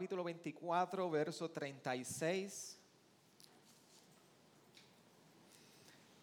[0.00, 2.78] Capítulo 24, verso 36.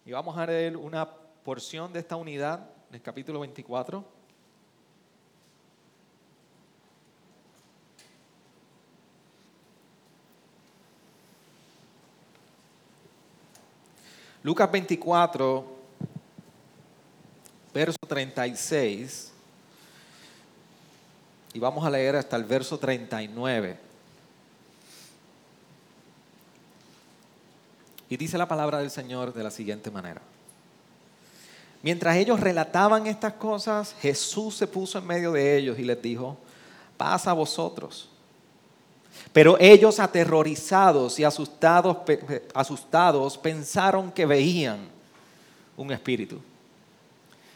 [0.04, 4.04] Y vamos a leer una porción de esta unidad del capítulo 24.
[14.42, 15.78] Lucas 24,
[17.72, 19.37] verso 36.
[21.58, 23.80] Y vamos a leer hasta el verso 39.
[28.10, 30.22] Y dice la palabra del Señor de la siguiente manera.
[31.82, 36.38] Mientras ellos relataban estas cosas, Jesús se puso en medio de ellos y les dijo,
[36.96, 38.08] paz a vosotros.
[39.34, 41.98] Pero ellos aterrorizados y asustados,
[42.54, 44.78] asustados pensaron que veían
[45.76, 46.40] un espíritu.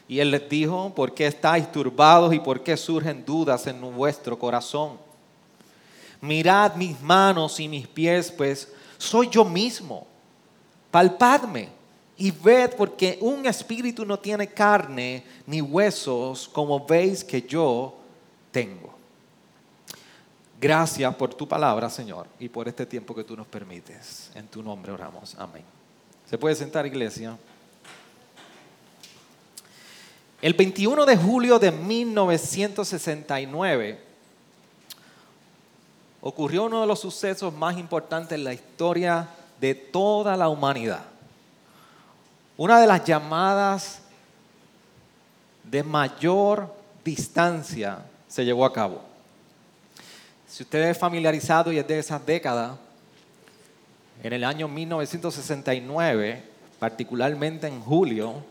[0.08, 4.38] Y él les dijo, ¿por qué estáis turbados y por qué surgen dudas en vuestro
[4.38, 4.98] corazón?
[6.20, 10.06] Mirad mis manos y mis pies, pues soy yo mismo.
[10.90, 11.68] Palpadme
[12.16, 17.94] y ved porque un espíritu no tiene carne ni huesos como veis que yo
[18.50, 18.92] tengo.
[20.60, 24.30] Gracias por tu palabra, Señor, y por este tiempo que tú nos permites.
[24.36, 25.34] En tu nombre oramos.
[25.36, 25.64] Amén.
[26.30, 27.36] ¿Se puede sentar, iglesia?
[30.42, 34.00] El 21 de julio de 1969
[36.20, 39.28] ocurrió uno de los sucesos más importantes en la historia
[39.60, 41.04] de toda la humanidad.
[42.56, 44.00] Una de las llamadas
[45.62, 46.74] de mayor
[47.04, 49.00] distancia se llevó a cabo.
[50.48, 52.72] Si usted es familiarizado y es de esas décadas,
[54.24, 56.42] en el año 1969,
[56.80, 58.50] particularmente en julio,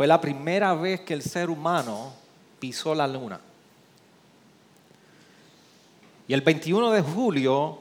[0.00, 2.14] fue la primera vez que el ser humano
[2.58, 3.38] pisó la luna.
[6.26, 7.78] Y el 21 de julio,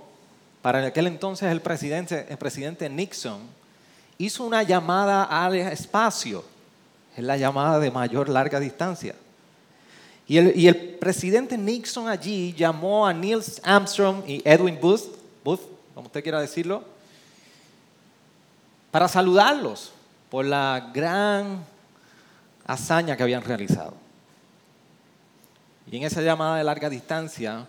[0.62, 3.40] para aquel entonces el presidente, el presidente Nixon
[4.18, 6.44] hizo una llamada al espacio,
[7.16, 9.16] es la llamada de mayor larga distancia.
[10.28, 15.06] Y el, y el, presidente Nixon allí llamó a Neil Armstrong y Edwin Booth,
[15.42, 15.62] Booth,
[15.96, 16.84] como usted quiera decirlo,
[18.92, 19.94] para saludarlos
[20.30, 21.64] por la gran
[22.70, 23.96] hazaña que habían realizado.
[25.92, 27.66] Y en esa llamada de larga distancia,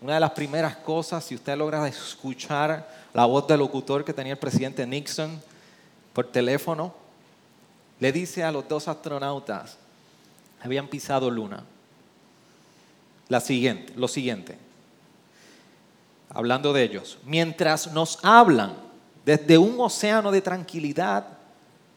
[0.00, 4.32] una de las primeras cosas, si usted logra escuchar la voz del locutor que tenía
[4.32, 5.42] el presidente Nixon
[6.14, 6.94] por teléfono,
[8.00, 9.76] le dice a los dos astronautas,
[10.62, 11.62] habían pisado luna,
[13.28, 14.56] la siguiente, lo siguiente,
[16.30, 18.74] hablando de ellos, mientras nos hablan
[19.26, 21.26] desde un océano de tranquilidad,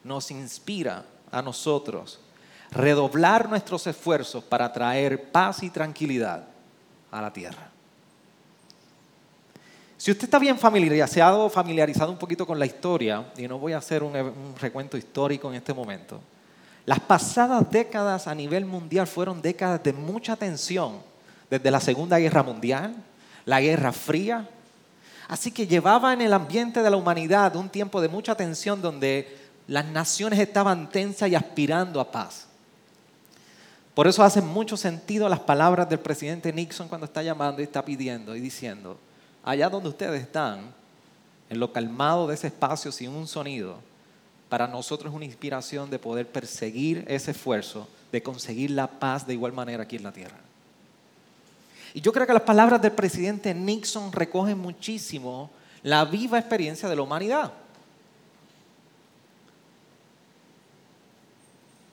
[0.03, 2.19] nos inspira a nosotros
[2.71, 6.43] redoblar nuestros esfuerzos para traer paz y tranquilidad
[7.11, 7.69] a la tierra.
[9.97, 13.79] Si usted está bien familiarizado, familiarizado un poquito con la historia, y no voy a
[13.79, 16.21] hacer un, un recuento histórico en este momento,
[16.85, 21.01] las pasadas décadas a nivel mundial fueron décadas de mucha tensión,
[21.49, 22.95] desde la Segunda Guerra Mundial,
[23.45, 24.47] la Guerra Fría,
[25.27, 29.38] así que llevaba en el ambiente de la humanidad un tiempo de mucha tensión donde
[29.69, 32.47] las naciones estaban tensas y aspirando a paz.
[33.93, 37.85] Por eso hacen mucho sentido las palabras del presidente Nixon cuando está llamando y está
[37.85, 38.97] pidiendo y diciendo,
[39.43, 40.73] allá donde ustedes están,
[41.51, 43.77] en lo calmado de ese espacio sin un sonido,
[44.49, 49.33] para nosotros es una inspiración de poder perseguir ese esfuerzo, de conseguir la paz de
[49.33, 50.37] igual manera aquí en la tierra.
[51.93, 55.51] Y yo creo que las palabras del presidente Nixon recogen muchísimo
[55.83, 57.53] la viva experiencia de la humanidad.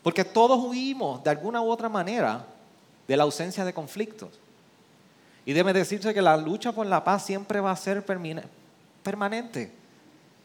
[0.07, 2.47] Porque todos huimos de alguna u otra manera
[3.09, 4.29] de la ausencia de conflictos.
[5.45, 9.73] Y debe decirse que la lucha por la paz siempre va a ser permanente.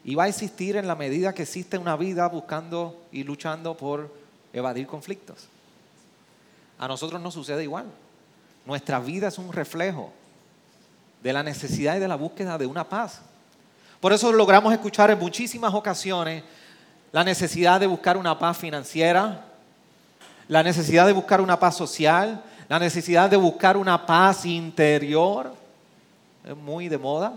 [0.02, 4.12] Y va a existir en la medida que existe una vida buscando y luchando por
[4.52, 5.46] evadir conflictos.
[6.76, 7.86] A nosotros nos sucede igual.
[8.66, 10.12] Nuestra vida es un reflejo
[11.22, 13.20] de la necesidad y de la búsqueda de una paz.
[14.00, 16.42] Por eso logramos escuchar en muchísimas ocasiones
[17.12, 19.50] la necesidad de buscar una paz financiera,
[20.52, 25.54] la necesidad de buscar una paz social, La necesidad de buscar una paz interior
[26.44, 27.32] es muy de moda.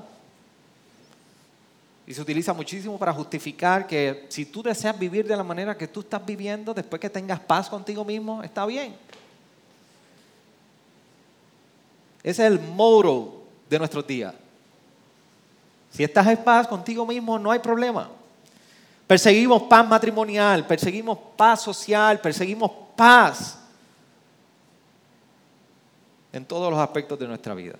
[2.05, 5.87] Y se utiliza muchísimo para justificar que si tú deseas vivir de la manera que
[5.87, 8.95] tú estás viviendo, después que tengas paz contigo mismo, está bien.
[12.21, 14.33] Ese es el moro de nuestros días.
[15.89, 18.09] Si estás en paz contigo mismo, no hay problema.
[19.07, 23.59] Perseguimos paz matrimonial, perseguimos paz social, perseguimos paz
[26.31, 27.75] en todos los aspectos de nuestra vida.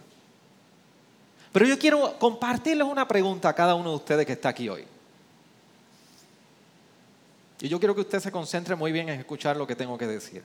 [1.51, 4.85] Pero yo quiero compartirles una pregunta a cada uno de ustedes que está aquí hoy.
[7.62, 10.07] Y yo quiero que usted se concentre muy bien en escuchar lo que tengo que
[10.07, 10.44] decir.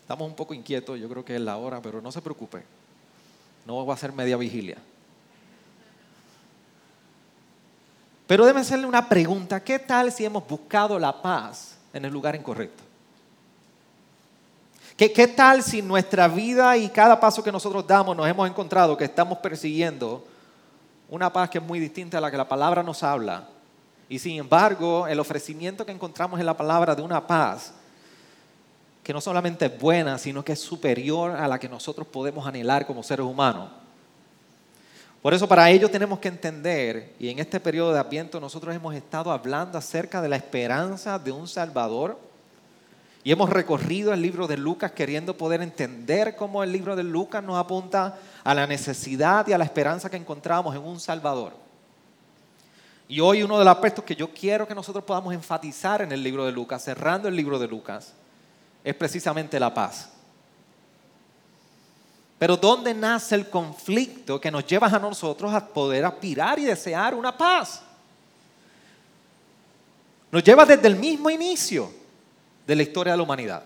[0.00, 2.62] Estamos un poco inquietos, yo creo que es la hora, pero no se preocupe.
[3.66, 4.78] No va a ser media vigilia.
[8.26, 9.62] Pero debe hacerle una pregunta.
[9.62, 12.89] ¿Qué tal si hemos buscado la paz en el lugar incorrecto?
[15.08, 19.04] ¿Qué, tal si nuestra vida y cada paso que nosotros damos nos hemos encontrado que
[19.04, 20.22] estamos persiguiendo
[21.08, 23.48] una paz que es muy distinta a la que la palabra nos habla?
[24.10, 27.72] Y sin embargo, el ofrecimiento que encontramos en la palabra de una paz,
[29.02, 32.84] que no solamente es buena, sino que es superior a la que nosotros podemos anhelar
[32.84, 33.70] como seres humanos.
[35.22, 38.94] Por eso para ello tenemos que entender, y en este periodo de Adviento nosotros hemos
[38.94, 42.28] estado hablando acerca de la esperanza de un Salvador
[43.22, 47.44] y hemos recorrido el libro de Lucas queriendo poder entender cómo el libro de Lucas
[47.44, 51.52] nos apunta a la necesidad y a la esperanza que encontramos en un Salvador.
[53.08, 56.22] Y hoy uno de los aspectos que yo quiero que nosotros podamos enfatizar en el
[56.22, 58.14] libro de Lucas, cerrando el libro de Lucas,
[58.82, 60.10] es precisamente la paz.
[62.38, 67.14] Pero ¿dónde nace el conflicto que nos lleva a nosotros a poder aspirar y desear
[67.14, 67.82] una paz?
[70.32, 71.99] Nos lleva desde el mismo inicio
[72.70, 73.64] de la historia de la humanidad.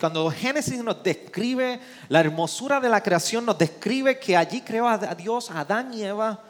[0.00, 1.78] Cuando Génesis nos describe
[2.08, 6.02] la hermosura de la creación, nos describe que allí creó a Dios a Adán y
[6.02, 6.40] Eva,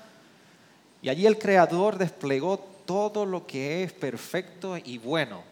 [1.02, 5.42] y allí el Creador desplegó todo lo que es perfecto y bueno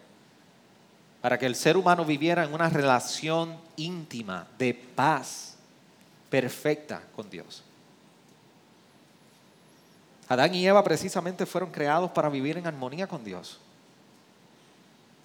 [1.21, 5.53] para que el ser humano viviera en una relación íntima, de paz,
[6.31, 7.63] perfecta con Dios.
[10.27, 13.59] Adán y Eva precisamente fueron creados para vivir en armonía con Dios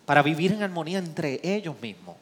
[0.06, 2.16] para vivir en armonía entre ellos mismos.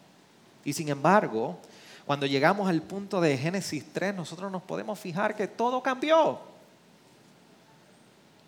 [0.64, 1.58] Y sin embargo,
[2.06, 6.38] cuando llegamos al punto de Génesis 3, nosotros nos podemos fijar que todo cambió.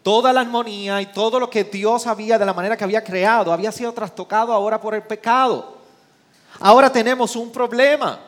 [0.02, 3.52] Toda la armonía y todo lo que Dios había de la manera que había creado
[3.52, 5.76] había sido trastocado ahora por el pecado.
[6.60, 8.18] Ahora tenemos un problema.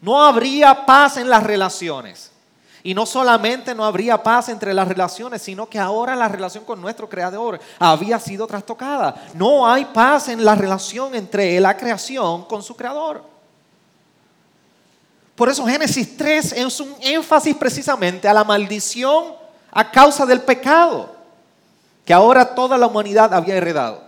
[0.00, 2.32] No habría paz en las relaciones.
[2.82, 6.80] Y no solamente no habría paz entre las relaciones, sino que ahora la relación con
[6.80, 9.14] nuestro Creador había sido trastocada.
[9.34, 13.22] No hay paz en la relación entre la creación con su Creador.
[15.34, 19.34] Por eso Génesis 3 es un énfasis precisamente a la maldición
[19.70, 21.14] a causa del pecado,
[22.04, 24.02] que ahora toda la humanidad había heredado.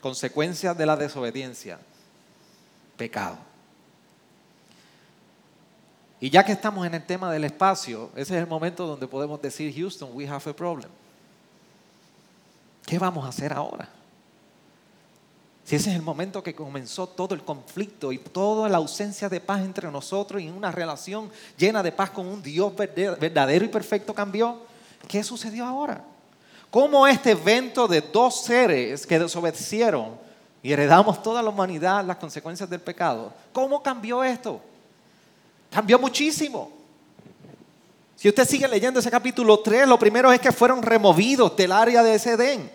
[0.00, 1.78] Consecuencias de la desobediencia,
[2.96, 3.45] pecado.
[6.20, 9.40] Y ya que estamos en el tema del espacio, ese es el momento donde podemos
[9.42, 10.90] decir, Houston, we have a problem.
[12.86, 13.88] ¿Qué vamos a hacer ahora?
[15.64, 19.40] Si ese es el momento que comenzó todo el conflicto y toda la ausencia de
[19.40, 24.14] paz entre nosotros y una relación llena de paz con un Dios verdadero y perfecto
[24.14, 24.60] cambió,
[25.08, 26.04] ¿qué sucedió ahora?
[26.70, 30.16] ¿Cómo este evento de dos seres que desobedecieron
[30.62, 34.60] y heredamos toda la humanidad las consecuencias del pecado, cómo cambió esto?
[35.76, 36.70] Cambió muchísimo.
[38.16, 42.02] Si usted sigue leyendo ese capítulo 3, lo primero es que fueron removidos del área
[42.02, 42.70] de ese.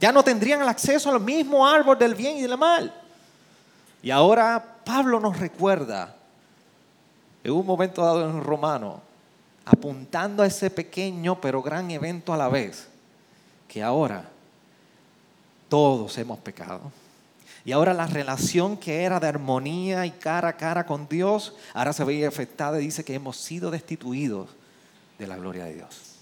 [0.00, 2.92] Ya no tendrían el acceso al mismo árbol del bien y del mal.
[4.02, 6.12] Y ahora Pablo nos recuerda,
[7.44, 9.00] en un momento dado en Romano,
[9.64, 12.88] apuntando a ese pequeño pero gran evento a la vez,
[13.68, 14.24] que ahora
[15.68, 16.90] todos hemos pecado
[17.64, 21.94] y ahora la relación que era de armonía y cara a cara con Dios, ahora
[21.94, 24.50] se veía afectada y dice que hemos sido destituidos
[25.18, 26.16] de la gloria de Dios.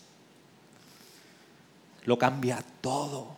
[2.04, 3.36] Lo cambia todo.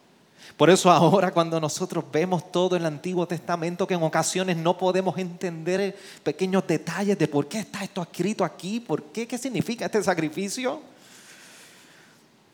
[0.59, 5.17] Por eso ahora cuando nosotros vemos todo el Antiguo Testamento, que en ocasiones no podemos
[5.17, 10.03] entender pequeños detalles de por qué está esto escrito aquí, por qué, qué significa este
[10.03, 10.83] sacrificio.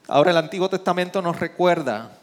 [0.07, 2.20] Ahora el Antiguo Testamento nos recuerda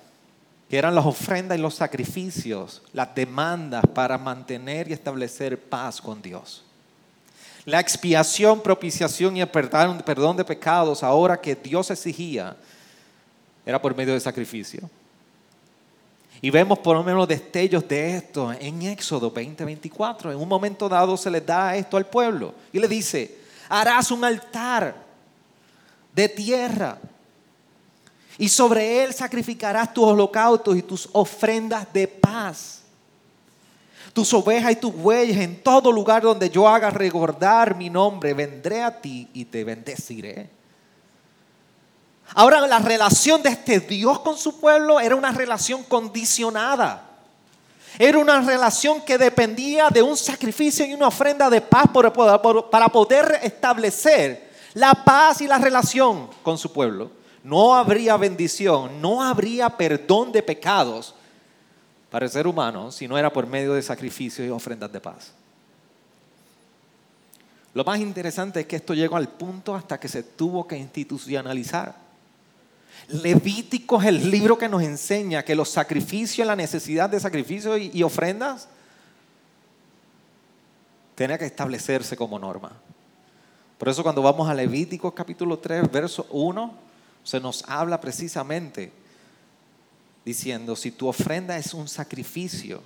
[0.70, 6.22] que eran las ofrendas y los sacrificios, las demandas para mantener y establecer paz con
[6.22, 6.64] Dios.
[7.66, 12.56] La expiación, propiciación y el perdón de pecados ahora que Dios exigía
[13.66, 14.90] era por medio de sacrificio.
[16.42, 20.32] Y vemos por lo menos destellos de esto en Éxodo 20:24.
[20.32, 24.24] En un momento dado se les da esto al pueblo y le dice, harás un
[24.24, 24.96] altar
[26.14, 27.00] de tierra
[28.38, 32.82] y sobre él sacrificarás tus holocaustos y tus ofrendas de paz.
[34.14, 38.82] Tus ovejas y tus bueyes en todo lugar donde yo haga recordar mi nombre, vendré
[38.84, 40.50] a ti y te bendeciré.
[42.34, 47.04] Ahora la relación de este Dios con su pueblo era una relación condicionada.
[48.00, 53.40] Era una relación que dependía de un sacrificio y una ofrenda de paz para poder
[53.42, 57.17] establecer la paz y la relación con su pueblo.
[57.48, 61.16] No habría bendición, no habría perdón de pecados
[62.12, 65.32] para el ser humano si no era por medio de sacrificios y ofrendas de paz.
[67.74, 71.96] Lo más interesante es que esto llegó al punto hasta que se tuvo que institucionalizar.
[73.08, 78.04] Levítico es el libro que nos enseña que los sacrificios, la necesidad de sacrificios y,
[78.04, 78.68] ofrendas,
[81.16, 82.74] tiene que establecerse como norma.
[83.78, 86.87] Por eso cuando vamos a Levítico capítulo 3, verso 1,
[87.28, 88.90] se nos habla precisamente
[90.24, 92.82] diciendo, si tu ofrenda es un sacrificio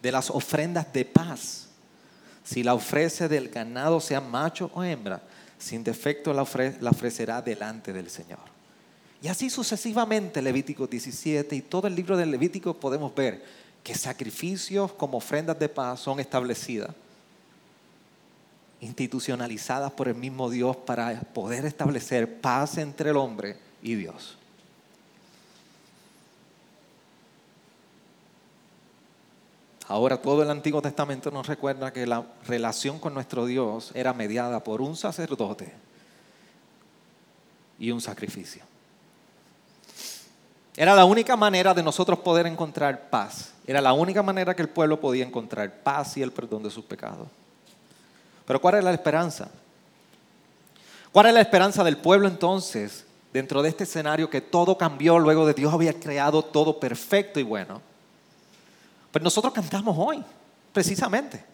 [0.00, 1.66] de las ofrendas de paz,
[2.44, 5.20] si la ofrece del ganado sea macho o hembra,
[5.58, 8.38] sin defecto la ofrecerá delante del Señor.
[9.20, 13.44] Y así sucesivamente Levítico 17 y todo el libro del Levítico podemos ver
[13.82, 16.90] que sacrificios como ofrendas de paz son establecidas,
[18.80, 24.36] institucionalizadas por el mismo Dios para poder establecer paz entre el hombre y Dios.
[29.88, 34.64] Ahora todo el Antiguo Testamento nos recuerda que la relación con nuestro Dios era mediada
[34.64, 35.72] por un sacerdote
[37.78, 38.62] y un sacrificio.
[40.76, 43.52] Era la única manera de nosotros poder encontrar paz.
[43.66, 46.84] Era la única manera que el pueblo podía encontrar paz y el perdón de sus
[46.84, 47.28] pecados.
[48.46, 49.50] Pero ¿cuál es la esperanza?
[51.12, 55.46] ¿Cuál es la esperanza del pueblo entonces dentro de este escenario que todo cambió luego
[55.46, 57.80] de Dios había creado todo perfecto y bueno?
[59.10, 60.22] Pues nosotros cantamos hoy,
[60.72, 61.44] precisamente.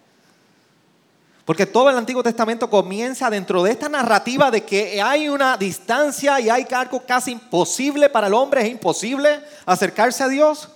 [1.44, 6.38] Porque todo el Antiguo Testamento comienza dentro de esta narrativa de que hay una distancia
[6.40, 10.68] y hay algo casi imposible para el hombre, es imposible acercarse a Dios.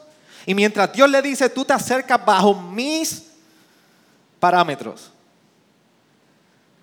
[0.46, 3.26] Y mientras Dios le dice, tú te acercas bajo mis
[4.40, 5.12] parámetros,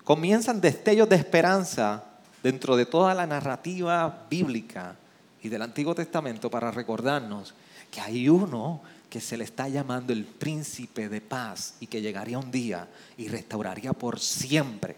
[0.04, 2.04] comienzan destellos de esperanza
[2.42, 4.96] dentro de toda la narrativa bíblica
[5.42, 7.54] y del Antiguo Testamento para recordarnos
[7.90, 12.38] que hay uno que se le está llamando el príncipe de paz y que llegaría
[12.38, 14.96] un día y restauraría por siempre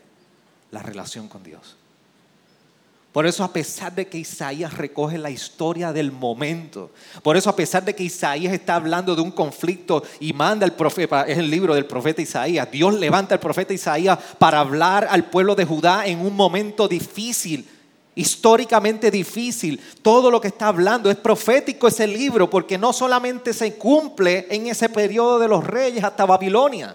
[0.70, 1.76] la relación con Dios.
[3.12, 6.90] Por eso a pesar de que Isaías recoge la historia del momento,
[7.23, 10.73] por eso a pesar de que Isaías está hablando de un conflicto y manda el
[10.73, 15.26] profeta, es el libro del profeta Isaías, Dios levanta al profeta Isaías para hablar al
[15.26, 17.69] pueblo de Judá en un momento difícil
[18.14, 19.81] históricamente difícil.
[20.02, 24.66] Todo lo que está hablando es profético ese libro porque no solamente se cumple en
[24.66, 26.95] ese periodo de los reyes hasta Babilonia,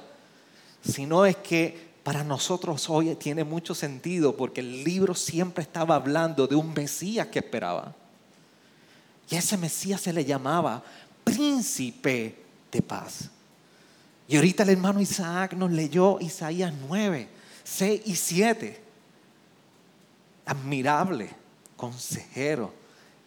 [0.88, 6.48] sino es que para nosotros hoy tiene mucho sentido porque el libro siempre estaba hablando
[6.48, 7.94] de un Mesías que esperaba.
[9.30, 10.82] Y a ese Mesías se le llamaba
[11.26, 12.34] príncipe
[12.72, 13.30] de paz.
[14.26, 17.28] Y ahorita el hermano Isaac nos leyó Isaías 9,
[17.66, 18.82] 6 y 7
[20.46, 21.30] admirable,
[21.76, 22.74] consejero,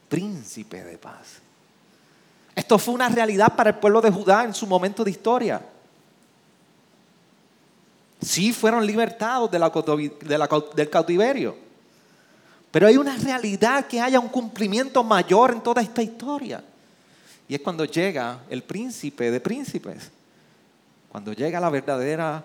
[0.08, 1.42] príncipe de paz.
[2.54, 5.62] Esto fue una realidad para el pueblo de Judá en su momento de historia.
[8.22, 11.56] Sí fueron libertados del cautiverio.
[12.70, 16.62] Pero hay una realidad que haya un cumplimiento mayor en toda esta historia.
[17.48, 20.10] Y es cuando llega el príncipe de príncipes.
[21.10, 22.44] Cuando llega la verdadera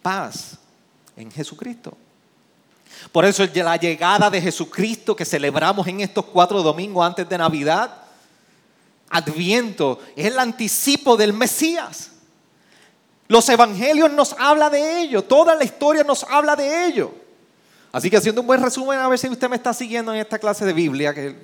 [0.00, 0.56] paz
[1.16, 1.96] en Jesucristo.
[3.12, 7.94] Por eso la llegada de Jesucristo que celebramos en estos cuatro domingos antes de Navidad,
[9.10, 12.12] Adviento, es el anticipo del Mesías.
[13.30, 17.12] Los evangelios nos habla de ello, toda la historia nos habla de ello.
[17.92, 20.36] Así que haciendo un buen resumen, a ver si usted me está siguiendo en esta
[20.36, 21.36] clase de Biblia, que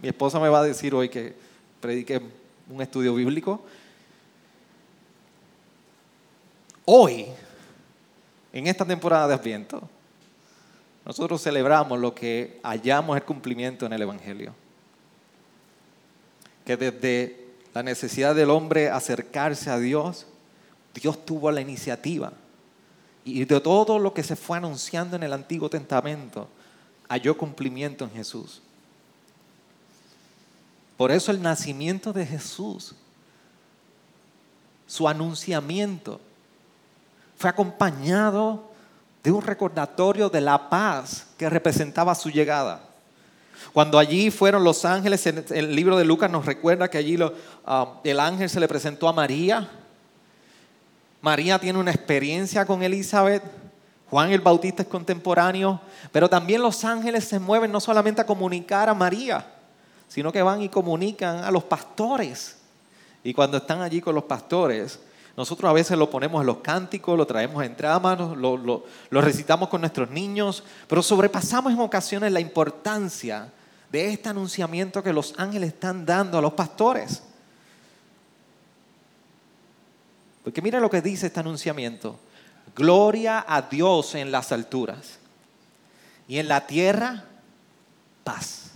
[0.00, 1.34] mi esposa me va a decir hoy que
[1.80, 2.22] predique
[2.70, 3.60] un estudio bíblico.
[6.84, 7.26] Hoy,
[8.52, 9.82] en esta temporada de Adviento,
[11.04, 14.54] nosotros celebramos lo que hallamos el cumplimiento en el Evangelio.
[16.64, 17.44] Que desde
[17.74, 20.28] la necesidad del hombre acercarse a Dios,
[20.94, 22.32] Dios tuvo la iniciativa.
[23.24, 26.48] Y de todo lo que se fue anunciando en el Antiguo Testamento,
[27.08, 28.62] halló cumplimiento en Jesús.
[30.96, 32.94] Por eso el nacimiento de Jesús,
[34.86, 36.20] su anunciamiento,
[37.36, 38.64] fue acompañado
[39.22, 42.82] de un recordatorio de la paz que representaba su llegada.
[43.72, 47.16] Cuando allí fueron los ángeles, el libro de Lucas nos recuerda que allí
[47.64, 49.68] ah, el ángel se le presentó a María.
[51.28, 53.42] María tiene una experiencia con Elizabeth.
[54.08, 55.78] Juan el Bautista es contemporáneo,
[56.10, 59.46] pero también los ángeles se mueven no solamente a comunicar a María,
[60.08, 62.56] sino que van y comunican a los pastores.
[63.22, 65.00] Y cuando están allí con los pastores,
[65.36, 69.68] nosotros a veces lo ponemos en los cánticos, lo traemos en dramas, lo, lo, recitamos
[69.68, 73.52] con nuestros niños, pero sobrepasamos en ocasiones la importancia
[73.92, 77.22] de este anunciamiento que los ángeles están dando a los pastores.
[80.48, 82.18] Porque mira lo que dice este anunciamiento.
[82.74, 85.18] Gloria a Dios en las alturas
[86.26, 87.22] y en la tierra
[88.24, 88.70] paz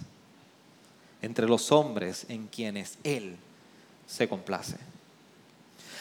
[1.23, 3.39] entre los hombres en quienes Él
[4.07, 4.77] se complace.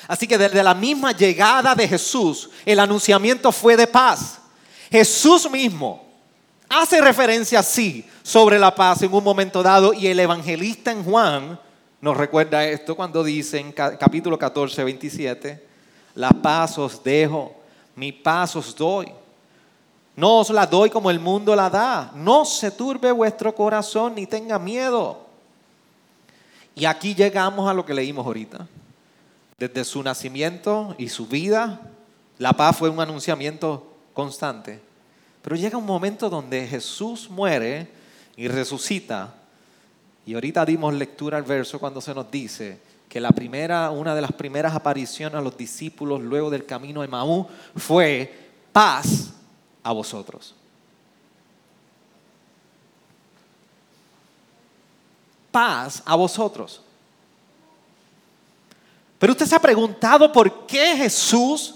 [0.10, 4.40] Así que desde la misma llegada de Jesús, el anunciamiento fue de paz.
[4.92, 6.04] Jesús mismo
[6.68, 11.58] hace referencia así sobre la paz en un momento dado y el evangelista en Juan
[12.02, 15.68] nos recuerda esto cuando dice en capítulo 14, 27,
[16.16, 17.54] la paz os dejo,
[17.96, 19.12] mi paz os doy.
[20.16, 22.12] No os la doy como el mundo la da.
[22.16, 25.26] No se turbe vuestro corazón ni tenga miedo.
[26.76, 28.68] Y aquí llegamos a lo que leímos ahorita.
[29.58, 31.82] Desde su nacimiento y su vida,
[32.40, 34.82] la paz fue un anunciamiento constante.
[35.42, 37.88] Pero llega un momento donde Jesús muere
[38.36, 39.36] y resucita.
[40.26, 44.22] Y ahorita dimos lectura al verso cuando se nos dice que la primera, una de
[44.22, 48.34] las primeras apariciones a los discípulos luego del camino de Maú fue
[48.72, 49.34] paz
[49.84, 50.56] a vosotros.
[55.52, 56.82] Paz a vosotros.
[59.20, 61.76] Pero usted se ha preguntado por qué Jesús,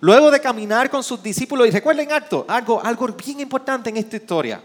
[0.00, 4.16] luego de caminar con sus discípulos, y recuerden algo, algo, algo bien importante en esta
[4.16, 4.62] historia.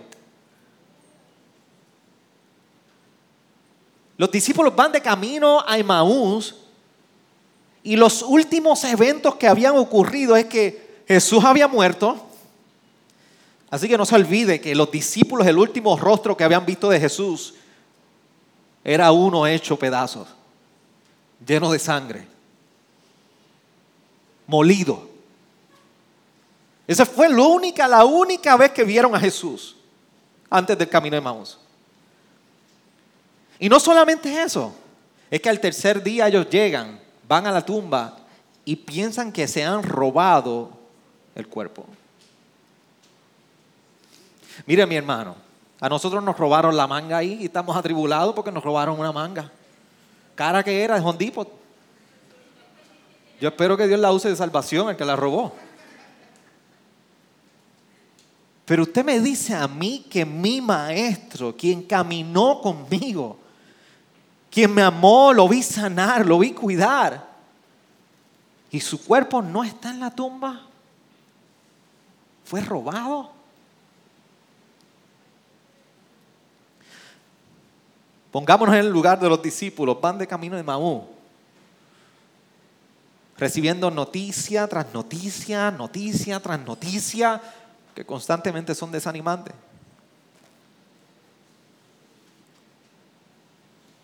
[4.17, 6.56] Los discípulos van de camino a Emaús
[7.84, 12.25] y los últimos eventos que habían ocurrido es que Jesús había muerto.
[13.69, 16.99] Así que no se olvide que los discípulos, el último rostro que habían visto de
[16.99, 17.56] Jesús,
[18.84, 20.28] era uno hecho pedazos
[21.45, 22.28] lleno de sangre,
[24.47, 25.10] molido.
[26.88, 29.75] Esa fue la única, la única vez que vieron a Jesús
[30.49, 31.58] antes del camino de Maús.
[33.59, 34.75] Y no solamente eso,
[35.29, 38.17] es que al tercer día ellos llegan, van a la tumba
[38.63, 40.71] y piensan que se han robado
[41.35, 41.85] el cuerpo.
[44.65, 45.35] Mire mi hermano,
[45.79, 49.51] a nosotros nos robaron la manga ahí y estamos atribulados porque nos robaron una manga
[50.35, 51.49] cara que era de Hondipot.
[53.41, 55.53] Yo espero que Dios la use de salvación, el que la robó.
[58.65, 63.37] Pero usted me dice a mí que mi maestro, quien caminó conmigo,
[64.55, 67.27] quien me amó, lo vi sanar, lo vi cuidar,
[68.71, 70.61] y su cuerpo no está en la tumba,
[72.45, 73.31] fue robado.
[78.31, 81.05] Pongámonos en el lugar de los discípulos, van de camino de Maú,
[83.37, 87.41] recibiendo noticia tras noticia, noticia tras noticia,
[87.93, 89.53] que constantemente son desanimantes.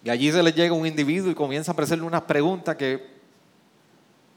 [0.04, 3.06] Y allí se les llega un individuo y comienza a hacerle unas preguntas que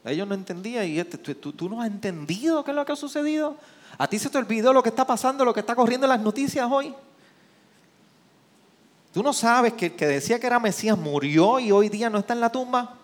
[0.05, 0.87] ellos no entendían.
[0.87, 3.57] Y este, ¿tú, tú, no has entendido qué es lo que ha sucedido?
[3.97, 6.21] ¿A ti se te olvidó lo que está pasando, lo que está corriendo en las
[6.21, 6.93] noticias hoy?
[9.11, 12.19] ¿Tú no sabes que el que decía que era Mesías murió y hoy día no
[12.19, 12.95] está en la tumba?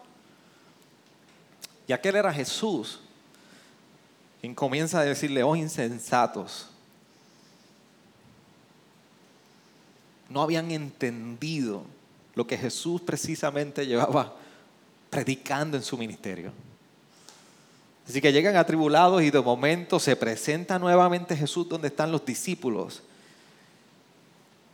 [1.87, 2.99] Y aquel era Jesús.
[4.41, 6.67] Y comienza a decirle, oh insensatos,
[10.29, 11.83] no habían entendido
[12.35, 14.35] lo que Jesús precisamente llevaba
[15.09, 16.51] predicando en su ministerio.
[18.07, 23.03] Así que llegan atribulados y de momento se presenta nuevamente Jesús donde están los discípulos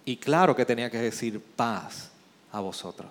[0.08, 2.10] y claro que tenía que decir paz
[2.54, 3.10] a vosotros.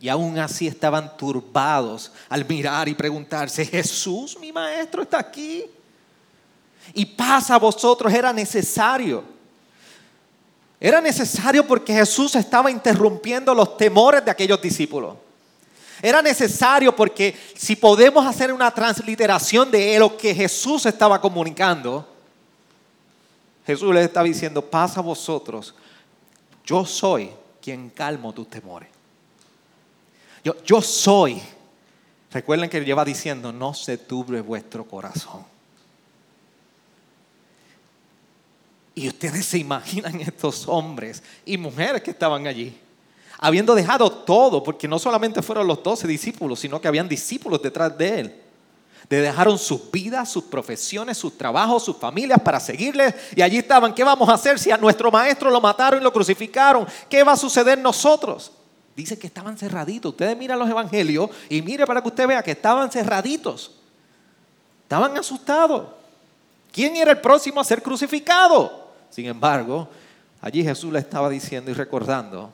[0.00, 5.64] Y aún así estaban turbados al mirar y preguntarse, Jesús, mi maestro, está aquí.
[6.94, 9.24] Y paz a vosotros era necesario.
[10.80, 15.16] Era necesario porque Jesús estaba interrumpiendo los temores de aquellos discípulos.
[16.00, 22.06] Era necesario porque si podemos hacer una transliteración de lo que Jesús estaba comunicando,
[23.66, 25.74] Jesús les estaba diciendo, paz a vosotros
[26.68, 27.30] yo soy
[27.62, 28.90] quien calmo tus temores.
[30.44, 31.40] Yo, yo soy,
[32.30, 35.46] recuerden que lleva diciendo, no se turbe vuestro corazón.
[38.98, 42.76] Y ustedes se imaginan estos hombres y mujeres que estaban allí,
[43.38, 47.96] habiendo dejado todo, porque no solamente fueron los doce discípulos, sino que habían discípulos detrás
[47.96, 48.42] de él.
[49.08, 53.14] De dejaron sus vidas, sus profesiones, sus trabajos, sus familias para seguirles.
[53.36, 56.12] Y allí estaban, ¿qué vamos a hacer si a nuestro maestro lo mataron y lo
[56.12, 56.84] crucificaron?
[57.08, 58.50] ¿Qué va a suceder nosotros?
[58.96, 60.10] Dice que estaban cerraditos.
[60.10, 63.70] Ustedes miran los evangelios y mire para que usted vea que estaban cerraditos.
[64.82, 65.86] Estaban asustados.
[66.72, 68.87] ¿Quién era el próximo a ser crucificado?
[69.10, 69.88] Sin embargo,
[70.40, 72.52] allí Jesús le estaba diciendo y recordando,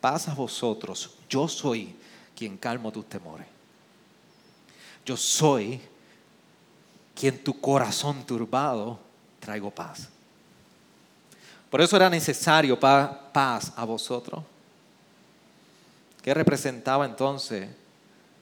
[0.00, 1.94] paz a vosotros, yo soy
[2.36, 3.46] quien calmo tus temores.
[5.04, 5.80] Yo soy
[7.14, 8.98] quien tu corazón turbado
[9.40, 10.08] traigo paz.
[11.70, 14.42] Por eso era necesario paz a vosotros.
[16.22, 17.68] ¿Qué representaba entonces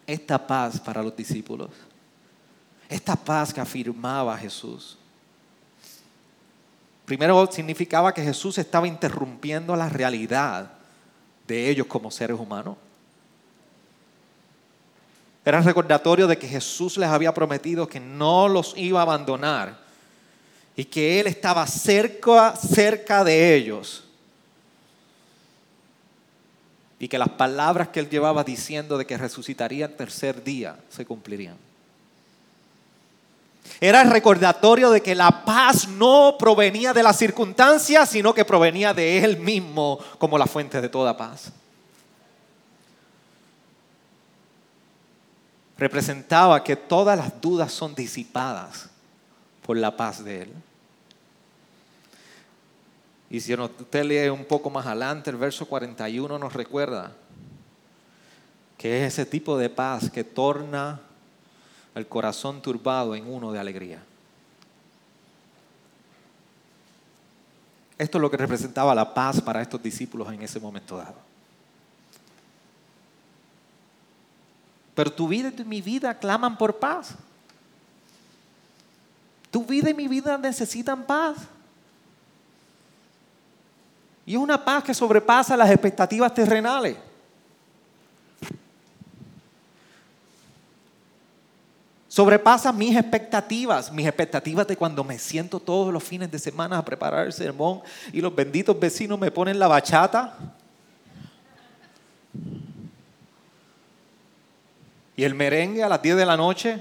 [0.06, 1.70] esta paz para los discípulos?
[2.88, 4.98] Esta paz que afirmaba Jesús.
[7.04, 10.70] Primero significaba que Jesús estaba interrumpiendo la realidad
[11.46, 12.76] de ellos como seres humanos.
[15.44, 19.78] Era recordatorio de que Jesús les había prometido que no los iba a abandonar
[20.74, 24.04] y que Él estaba cerca, cerca de ellos
[27.04, 31.04] y que las palabras que él llevaba diciendo de que resucitaría el tercer día se
[31.04, 31.56] cumplirían.
[33.80, 38.94] Era el recordatorio de que la paz no provenía de las circunstancias, sino que provenía
[38.94, 41.52] de Él mismo como la fuente de toda paz.
[45.76, 48.88] Representaba que todas las dudas son disipadas
[49.66, 50.52] por la paz de Él.
[53.30, 57.12] Y si usted lee un poco más adelante, el verso 41 nos recuerda
[58.78, 61.00] que es ese tipo de paz que torna
[61.94, 64.02] el corazón turbado en uno de alegría.
[67.96, 71.14] Esto es lo que representaba la paz para estos discípulos en ese momento dado.
[74.94, 77.14] Pero tu vida y mi vida claman por paz.
[79.50, 81.36] Tu vida y mi vida necesitan paz.
[84.26, 86.96] Y es una paz que sobrepasa las expectativas terrenales.
[92.14, 96.84] Sobrepasa mis expectativas, mis expectativas de cuando me siento todos los fines de semana a
[96.84, 97.80] preparar el sermón
[98.12, 100.38] y los benditos vecinos me ponen la bachata.
[105.16, 106.80] Y el merengue a las 10 de la noche.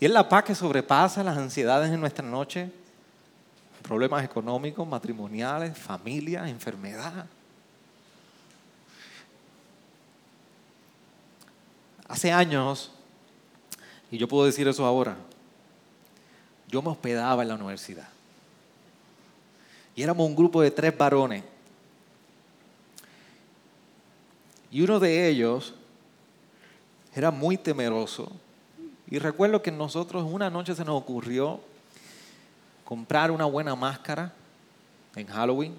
[0.00, 2.72] Y es la paz que sobrepasa las ansiedades en nuestra noche,
[3.82, 7.26] problemas económicos, matrimoniales, familia, enfermedad.
[12.14, 12.92] Hace años,
[14.08, 15.16] y yo puedo decir eso ahora,
[16.68, 18.06] yo me hospedaba en la universidad.
[19.96, 21.42] Y éramos un grupo de tres varones.
[24.70, 25.74] Y uno de ellos
[27.16, 28.30] era muy temeroso
[29.10, 31.58] y recuerdo que nosotros una noche se nos ocurrió
[32.84, 34.32] comprar una buena máscara
[35.16, 35.74] en Halloween,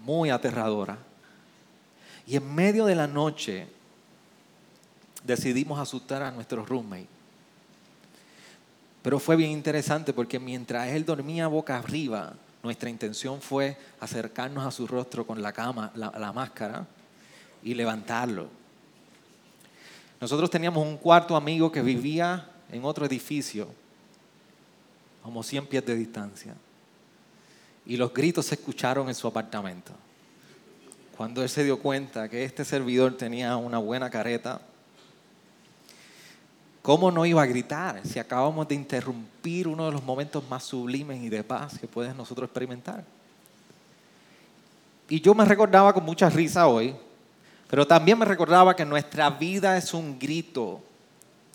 [0.00, 0.98] muy aterradora.
[2.26, 3.68] Y en medio de la noche
[5.24, 7.08] decidimos asustar a nuestro roommate.
[9.02, 14.72] Pero fue bien interesante porque mientras él dormía boca arriba, nuestra intención fue acercarnos a
[14.72, 16.84] su rostro con la cama, la, máscara,
[17.62, 18.48] y levantarlo.
[20.20, 23.68] Nosotros teníamos un cuarto amigo que vivía en otro edificio,
[25.22, 26.54] como 100 pies de distancia.
[27.84, 29.92] Y los gritos se escucharon en su apartamento.
[31.16, 34.60] Cuando él se dio cuenta que este servidor tenía una buena careta,
[36.82, 41.22] ¿cómo no iba a gritar si acabamos de interrumpir uno de los momentos más sublimes
[41.22, 43.04] y de paz que puedes nosotros experimentar?
[45.08, 46.94] Y yo me recordaba con mucha risa hoy
[47.68, 50.82] pero también me recordaba que nuestra vida es un grito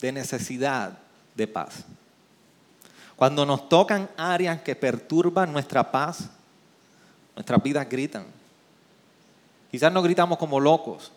[0.01, 0.97] de necesidad
[1.35, 1.85] de paz.
[3.15, 6.29] Cuando nos tocan áreas que perturban nuestra paz,
[7.35, 8.25] nuestras vidas gritan.
[9.71, 11.11] Quizás no gritamos como locos,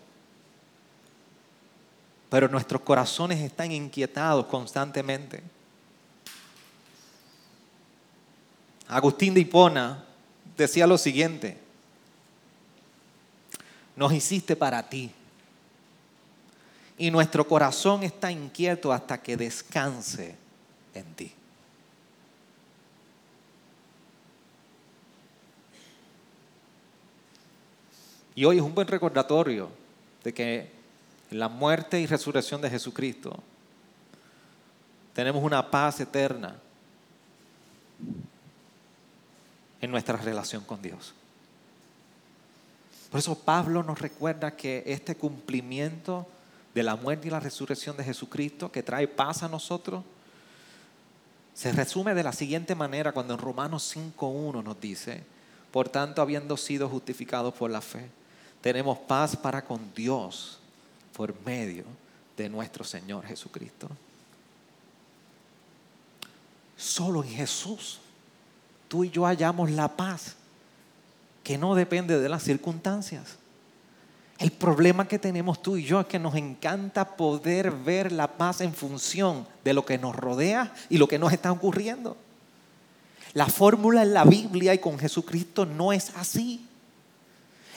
[2.30, 5.42] pero nuestros corazones están inquietados constantemente.
[8.86, 10.04] Agustín de Hipona
[10.56, 11.58] decía lo siguiente,
[13.96, 15.10] nos hiciste para ti.
[16.96, 20.36] Y nuestro corazón está inquieto hasta que descanse
[20.94, 21.34] en ti.
[28.34, 29.68] Y hoy es un buen recordatorio
[30.24, 30.70] de que
[31.30, 33.38] en la muerte y resurrección de Jesucristo
[35.12, 36.56] tenemos una paz eterna
[39.80, 41.14] en nuestra relación con Dios.
[43.10, 46.26] Por eso Pablo nos recuerda que este cumplimiento
[46.74, 50.02] de la muerte y la resurrección de Jesucristo que trae paz a nosotros,
[51.54, 55.22] se resume de la siguiente manera cuando en Romanos 5.1 nos dice,
[55.70, 58.08] por tanto, habiendo sido justificados por la fe,
[58.64, 60.59] tenemos paz para con Dios
[61.14, 61.85] por medio
[62.35, 63.90] de nuestro Señor Jesucristo.
[66.74, 67.98] Solo en Jesús
[68.88, 70.37] tú y yo hallamos la paz
[71.42, 73.37] que no depende de las circunstancias.
[74.38, 78.62] El problema que tenemos tú y yo es que nos encanta poder ver la paz
[78.62, 82.16] en función de lo que nos rodea y lo que nos está ocurriendo.
[83.35, 86.66] La fórmula en la Biblia y con Jesucristo no es así.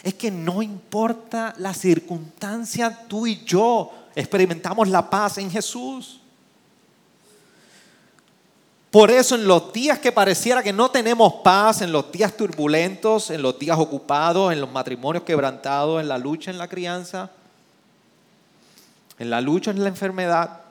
[0.04, 6.20] Es que no importa la circunstancia, tú y yo experimentamos la paz en Jesús.
[8.92, 13.30] Por eso en los días que pareciera que no tenemos paz, en los días turbulentos,
[13.30, 17.30] en los días ocupados, en los matrimonios quebrantados, en la lucha en la crianza,
[19.20, 20.62] en la lucha en la enfermedad,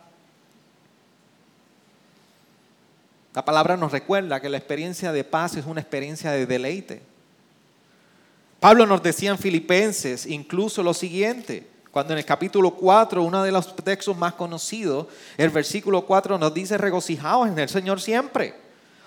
[3.37, 7.03] la palabra nos recuerda que la experiencia de paz es una experiencia de deleite.
[8.67, 13.53] Pablo nos decía en Filipenses incluso lo siguiente, cuando en el capítulo 4, uno de
[13.53, 18.57] los textos más conocidos, el versículo 4 nos dice, regocijaos en el Señor siempre.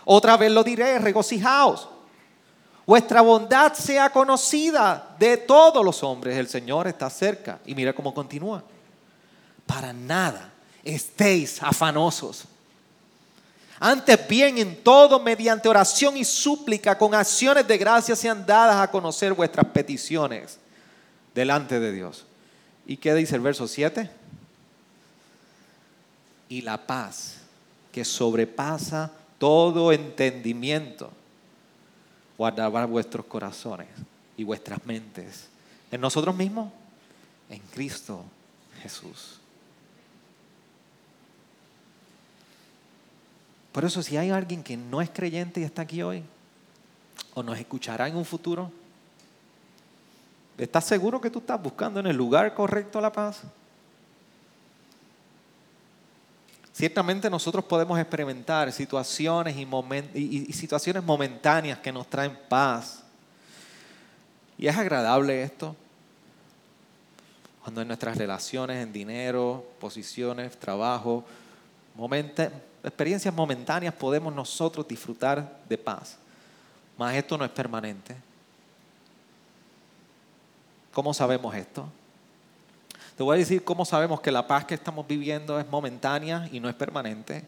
[0.05, 1.89] Otra vez lo diré, regocijaos.
[2.85, 6.37] Vuestra bondad sea conocida de todos los hombres.
[6.37, 7.59] El Señor está cerca.
[7.65, 8.63] Y mira cómo continúa.
[9.65, 10.53] Para nada
[10.85, 12.45] estéis afanosos.
[13.79, 18.91] Antes bien, en todo, mediante oración y súplica, con acciones de gracia sean dadas a
[18.91, 20.59] conocer vuestras peticiones
[21.33, 22.25] delante de Dios.
[22.85, 24.09] ¿Y qué dice el verso 7?
[26.49, 27.37] Y la paz
[27.91, 31.11] que sobrepasa todo entendimiento
[32.37, 33.87] guardará vuestros corazones
[34.35, 35.47] y vuestras mentes
[35.91, 36.71] en nosotros mismos,
[37.49, 38.23] en Cristo
[38.81, 39.39] Jesús.
[43.71, 46.23] Por eso si hay alguien que no es creyente y está aquí hoy,
[47.33, 48.71] o nos escuchará en un futuro,
[50.59, 53.41] ¿Estás seguro que tú estás buscando en el lugar correcto la paz?
[56.73, 59.55] Ciertamente nosotros podemos experimentar situaciones
[60.13, 63.03] y, situaciones momentáneas que nos traen paz.
[64.57, 65.75] Y es agradable esto.
[67.63, 71.23] Cuando en nuestras relaciones, en dinero, posiciones, trabajo,
[72.83, 76.17] experiencias momentáneas podemos nosotros disfrutar de paz.
[76.97, 78.15] Mas esto no es permanente.
[80.91, 81.87] ¿Cómo sabemos esto?
[83.15, 86.59] Te voy a decir cómo sabemos que la paz que estamos viviendo es momentánea y
[86.59, 87.45] no es permanente.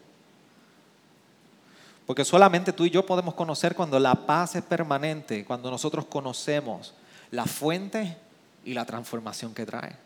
[2.06, 6.94] Porque solamente tú y yo podemos conocer cuando la paz es permanente, cuando nosotros conocemos
[7.30, 8.16] la fuente
[8.64, 9.96] y la transformación que trae.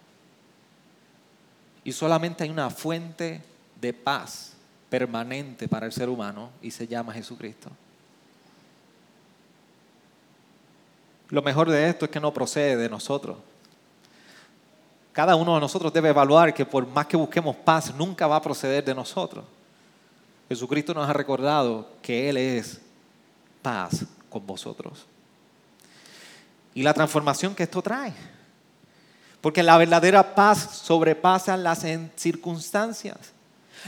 [1.84, 3.42] Y solamente hay una fuente
[3.80, 4.55] de paz
[4.98, 7.70] permanente para el ser humano y se llama Jesucristo.
[11.28, 13.36] Lo mejor de esto es que no procede de nosotros.
[15.12, 18.42] Cada uno de nosotros debe evaluar que por más que busquemos paz, nunca va a
[18.42, 19.44] proceder de nosotros.
[20.48, 22.80] Jesucristo nos ha recordado que Él es
[23.60, 25.04] paz con vosotros.
[26.72, 28.14] Y la transformación que esto trae.
[29.42, 31.84] Porque la verdadera paz sobrepasa las
[32.16, 33.35] circunstancias.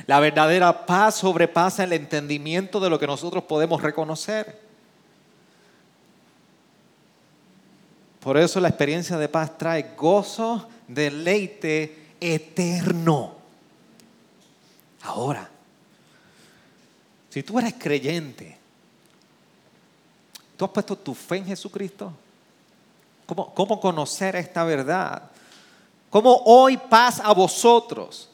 [0.07, 4.59] La verdadera paz sobrepasa el entendimiento de lo que nosotros podemos reconocer.
[8.21, 13.37] Por eso la experiencia de paz trae gozo, deleite eterno.
[15.03, 15.49] Ahora,
[17.31, 18.57] si tú eres creyente,
[20.57, 22.13] tú has puesto tu fe en Jesucristo.
[23.27, 25.23] ¿Cómo, cómo conocer esta verdad?
[26.11, 28.31] ¿Cómo hoy paz a vosotros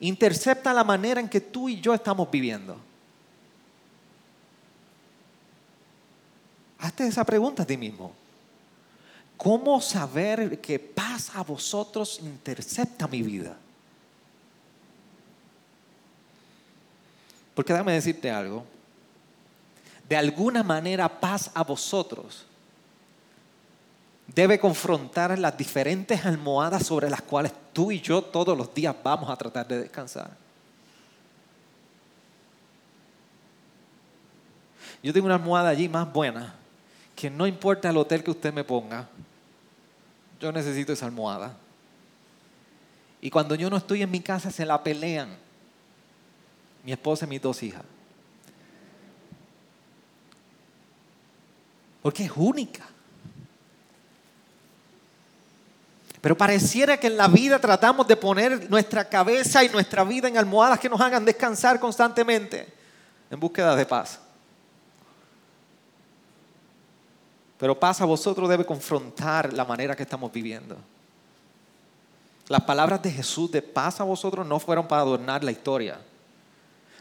[0.00, 2.78] intercepta la manera en que tú y yo estamos viviendo?
[6.78, 8.12] Hazte esa pregunta a ti mismo.
[9.36, 13.56] ¿Cómo saber que paz a vosotros intercepta mi vida?
[17.54, 18.64] Porque déjame decirte algo.
[20.08, 22.46] De alguna manera paz a vosotros
[24.26, 29.30] debe confrontar las diferentes almohadas sobre las cuales tú y yo todos los días vamos
[29.30, 30.30] a tratar de descansar.
[35.02, 36.54] Yo tengo una almohada allí más buena
[37.14, 39.08] que no importa el hotel que usted me ponga,
[40.40, 41.56] yo necesito esa almohada.
[43.20, 45.36] Y cuando yo no estoy en mi casa se la pelean
[46.84, 47.82] mi esposa y mis dos hijas.
[52.02, 52.86] Porque es única.
[56.26, 60.36] Pero pareciera que en la vida tratamos de poner nuestra cabeza y nuestra vida en
[60.36, 62.66] almohadas que nos hagan descansar constantemente
[63.30, 64.18] en búsqueda de paz.
[67.56, 70.76] Pero paz a vosotros debe confrontar la manera que estamos viviendo.
[72.48, 76.00] Las palabras de Jesús de paz a vosotros no fueron para adornar la historia.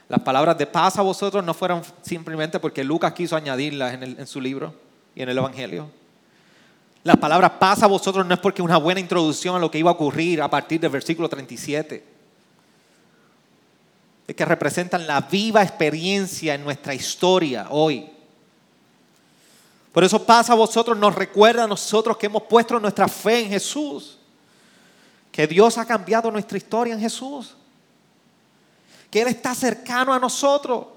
[0.07, 4.27] Las palabras de paz a vosotros no fueron simplemente porque Lucas quiso añadirlas en, en
[4.27, 4.75] su libro
[5.15, 6.04] y en el Evangelio.
[7.05, 9.77] Las palabras paz a vosotros no es porque es una buena introducción a lo que
[9.77, 12.03] iba a ocurrir a partir del versículo 37.
[14.27, 18.09] Es que representan la viva experiencia en nuestra historia hoy.
[19.91, 23.49] Por eso pasa a vosotros, nos recuerda a nosotros que hemos puesto nuestra fe en
[23.49, 24.17] Jesús.
[25.31, 27.55] Que Dios ha cambiado nuestra historia en Jesús.
[29.11, 30.87] Que Él está cercano a nosotros.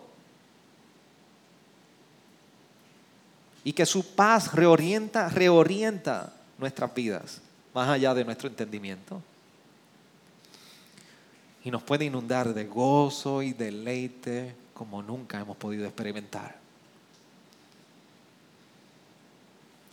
[3.68, 7.42] Y que su paz reorienta, reorienta nuestras vidas,
[7.74, 9.20] más allá de nuestro entendimiento.
[11.62, 16.56] Y nos puede inundar de gozo y deleite como nunca hemos podido experimentar.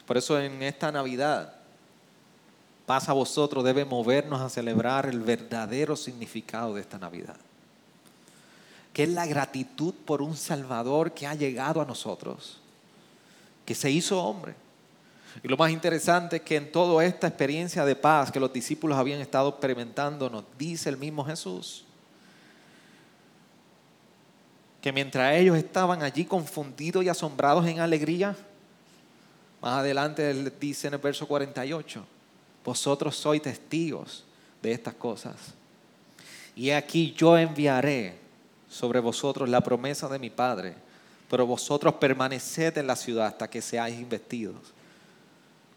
[0.08, 1.54] Por eso en esta Navidad,
[2.86, 7.36] pasa a vosotros, debe movernos a celebrar el verdadero significado de esta Navidad,
[8.94, 12.62] que es la gratitud por un Salvador que ha llegado a nosotros,
[13.66, 14.56] que se hizo hombre.
[15.44, 18.98] Y lo más interesante es que en toda esta experiencia de paz que los discípulos
[18.98, 21.84] habían estado experimentando, nos dice el mismo Jesús,
[24.82, 28.36] que mientras ellos estaban allí confundidos y asombrados en alegría,
[29.62, 32.06] más adelante él dice en el verso 48,
[32.64, 34.24] vosotros sois testigos
[34.62, 35.36] de estas cosas.
[36.56, 38.16] Y aquí yo enviaré
[38.70, 40.76] sobre vosotros la promesa de mi Padre,
[41.30, 44.56] pero vosotros permaneced en la ciudad hasta que seáis investidos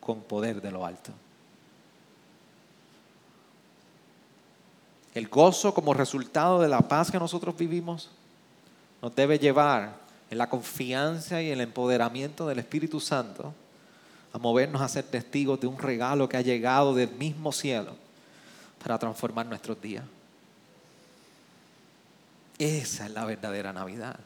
[0.00, 1.12] con poder de lo alto.
[5.14, 8.10] El gozo como resultado de la paz que nosotros vivimos
[9.02, 9.96] nos debe llevar
[10.30, 13.54] en la confianza y el empoderamiento del Espíritu Santo
[14.32, 17.96] a movernos a ser testigos de un regalo que ha llegado del mismo cielo
[18.82, 20.04] para transformar nuestros días.
[22.58, 24.18] Esa es la verdadera Navidad.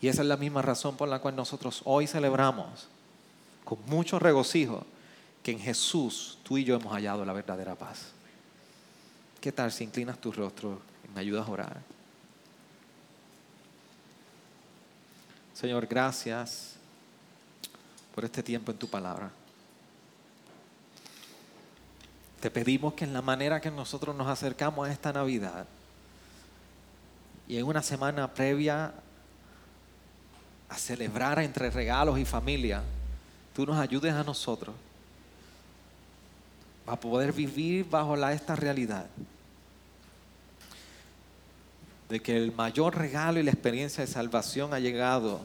[0.00, 2.88] Y esa es la misma razón por la cual nosotros hoy celebramos
[3.64, 4.84] con mucho regocijo
[5.42, 8.12] que en Jesús tú y yo hemos hallado la verdadera paz.
[9.40, 11.80] ¿Qué tal si inclinas tu rostro y me ayudas a orar?
[15.54, 16.76] Señor, gracias
[18.14, 19.30] por este tiempo en tu palabra.
[22.40, 25.66] Te pedimos que en la manera que nosotros nos acercamos a esta Navidad
[27.46, 28.94] y en una semana previa
[30.70, 32.82] a celebrar entre regalos y familia,
[33.54, 34.74] tú nos ayudes a nosotros
[36.86, 39.06] a poder vivir bajo esta realidad
[42.08, 45.40] de que el mayor regalo y la experiencia de salvación ha llegado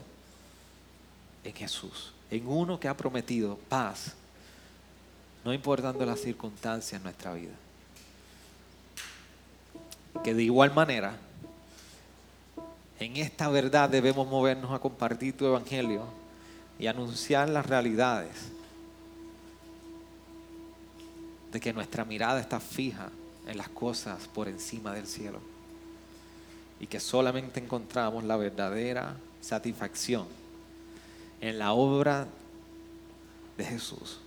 [1.44, 4.14] en Jesús en uno que ha prometido paz,
[5.44, 7.54] no importando las circunstancias en nuestra vida.
[10.24, 11.18] Que de igual manera,
[13.00, 16.04] en esta verdad debemos movernos a compartir tu evangelio
[16.80, 18.32] y anunciar las realidades
[21.52, 23.10] de que nuestra mirada está fija
[23.48, 25.40] en las cosas por encima del cielo
[26.80, 30.28] y que solamente encontramos la verdadera satisfacción
[31.42, 32.28] en la obra
[33.58, 34.20] de Jesús.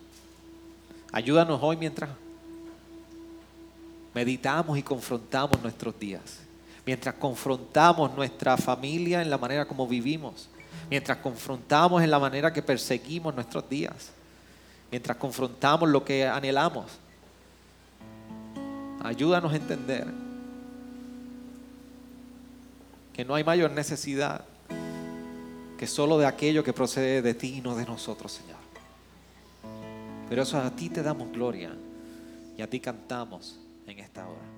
[1.13, 2.11] Ayúdanos hoy mientras
[4.15, 6.41] meditamos y confrontamos nuestros días,
[6.89, 10.49] mientras confrontamos nuestra familia en la manera como vivimos,
[10.89, 14.11] mientras confrontamos en la manera que perseguimos nuestros días,
[14.91, 16.87] mientras confrontamos lo que anhelamos.
[19.03, 20.07] Ayúdanos a entender
[23.13, 24.47] que no hay mayor necesidad
[25.77, 28.57] que solo de aquello que procede de ti y no de nosotros, Señor.
[30.31, 31.71] Pero eso a ti te damos gloria
[32.57, 34.58] y a ti cantamos en esta hora.